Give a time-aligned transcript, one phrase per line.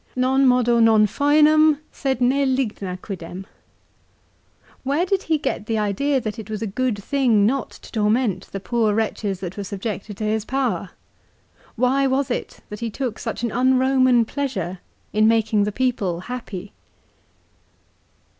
[0.27, 3.45] "Non modo non faenum, sed ne ligna quidem!"
[4.83, 8.47] Where did he get the idea that it was a good thing not to torment
[8.51, 10.89] the poor wretches that were subjected to his power?
[11.75, 14.79] Why was it that he took such an un Koman pleasure
[15.13, 16.73] in making the people happy